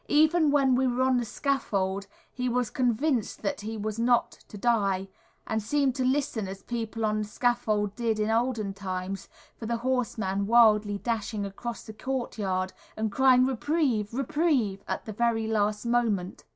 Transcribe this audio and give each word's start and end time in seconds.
Even 0.09 0.49
when 0.49 0.73
we 0.73 0.87
were 0.87 1.03
on 1.03 1.17
the 1.17 1.25
scaffold 1.25 2.07
he 2.33 2.49
was 2.49 2.71
convinced 2.71 3.43
that 3.43 3.61
he 3.61 3.77
was 3.77 3.99
not 3.99 4.31
to 4.47 4.57
die, 4.57 5.09
and 5.45 5.61
seemed 5.61 5.93
to 5.93 6.03
listen 6.03 6.47
as 6.47 6.63
people 6.63 7.05
on 7.05 7.19
the 7.21 7.27
scaffold 7.27 7.95
did 7.95 8.19
in 8.19 8.31
olden 8.31 8.73
times, 8.73 9.29
for 9.57 9.67
the 9.67 9.77
horseman 9.77 10.47
wildly 10.47 10.97
dashing 10.97 11.45
across 11.45 11.83
the 11.83 11.93
court 11.93 12.39
yard 12.39 12.73
and 12.97 13.11
crying, 13.11 13.45
"Reprieve! 13.45 14.11
Reprieve!" 14.11 14.83
at 14.87 15.05
the 15.05 15.13
very 15.13 15.45
last 15.45 15.85
moment. 15.85 16.45